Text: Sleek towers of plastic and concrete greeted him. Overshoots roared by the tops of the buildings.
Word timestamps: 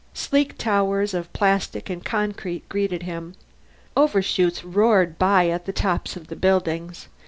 Sleek 0.15 0.57
towers 0.57 1.13
of 1.13 1.31
plastic 1.31 1.87
and 1.87 2.03
concrete 2.03 2.67
greeted 2.69 3.03
him. 3.03 3.35
Overshoots 3.95 4.63
roared 4.65 5.19
by 5.19 5.61
the 5.63 5.71
tops 5.71 6.15
of 6.15 6.25
the 6.25 6.35
buildings. 6.35 7.07